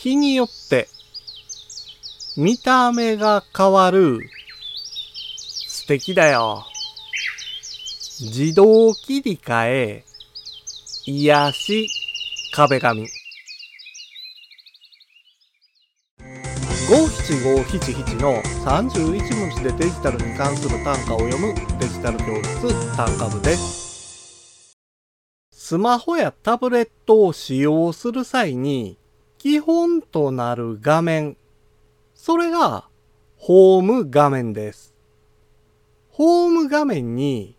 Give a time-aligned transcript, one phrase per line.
[0.00, 0.86] 日によって
[2.36, 4.20] 見た目が変わる
[5.66, 6.64] 素敵だよ。
[8.20, 10.04] 自動切り替え、
[11.04, 11.88] 癒し、
[12.54, 13.08] 壁紙。
[16.88, 24.78] 五七五七七の31文字でデジタルに関する単価を読むデジタル教室単価部です。
[25.50, 28.96] スマホやタブレットを使用する際に
[29.38, 31.36] 基本となる画面、
[32.14, 32.88] それが
[33.36, 34.94] ホーム画面です。
[36.10, 37.56] ホーム画面に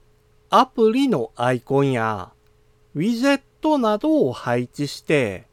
[0.50, 2.34] アプリのアイコンや
[2.94, 5.48] ウィジェットなどを配置して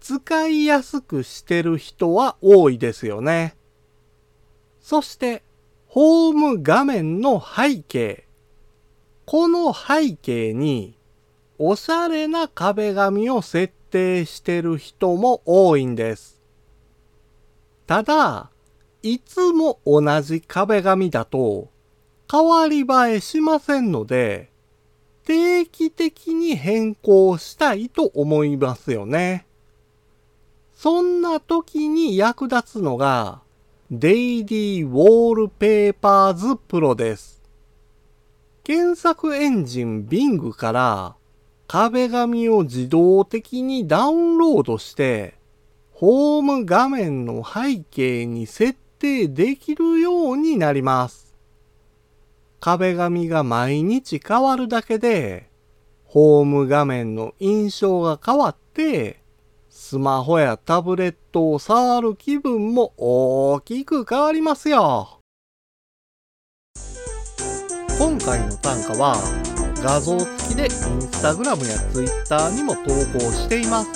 [0.00, 3.54] 使いやすくしてる人は多いですよね。
[4.80, 5.42] そして、
[5.86, 8.24] ホーム画面の背景。
[9.26, 10.96] この背景に、
[11.58, 16.40] おしゃれな壁紙を設定してる人も多いんです。
[17.86, 18.50] ただ、
[19.02, 21.68] いつも同じ壁紙だと、
[22.30, 24.50] 変わり映えしませんので、
[25.24, 29.46] 定期的に変更したいと思いますよね。
[30.74, 33.42] そんな時に役立つのが、
[33.90, 37.42] デイリーウォールペーパーズプロです。
[38.62, 41.16] 検索エンジン Bing から
[41.72, 45.34] 壁紙を自動的にダウンロードして、
[45.92, 51.38] ホーム画面の背景に設定できるようになります。
[52.58, 55.48] 壁紙が毎日変わるだけで、
[56.06, 59.22] ホーム画面の印象が変わって、
[59.68, 65.20] スマホやタブレットを触る気分も大きく変わりますよ。
[67.96, 70.70] 今回の単価は画像付きでイン
[71.02, 72.82] スタグラムやツイッターにも投
[73.18, 73.88] 稿しています。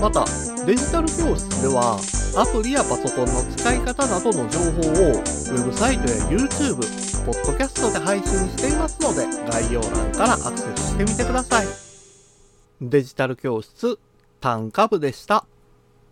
[0.00, 0.24] また、
[0.64, 1.98] デジタル教室では
[2.36, 6.76] アプリやパソコンの使い方などの情報をウェブサイトや YouTube、
[7.26, 11.66] ポッドキャストで配信していますので概要欄からアクセスしてみてください。
[12.80, 13.98] デジタル教室
[14.40, 15.44] 単価部でした。